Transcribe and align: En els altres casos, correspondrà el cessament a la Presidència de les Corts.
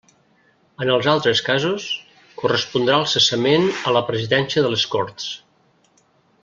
En 0.85 0.91
els 0.93 1.09
altres 1.11 1.41
casos, 1.49 1.85
correspondrà 2.41 2.97
el 3.03 3.07
cessament 3.13 3.69
a 3.91 3.97
la 3.99 4.05
Presidència 4.11 4.65
de 4.67 4.73
les 4.77 4.91
Corts. 4.95 5.33